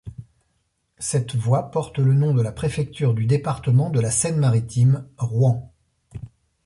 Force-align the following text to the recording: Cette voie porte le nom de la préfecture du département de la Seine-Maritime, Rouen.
Cette 0.97 1.35
voie 1.35 1.69
porte 1.69 1.99
le 1.99 2.15
nom 2.15 2.33
de 2.33 2.41
la 2.41 2.51
préfecture 2.51 3.13
du 3.13 3.27
département 3.27 3.91
de 3.91 3.99
la 4.01 4.09
Seine-Maritime, 4.09 5.07
Rouen. 5.19 5.71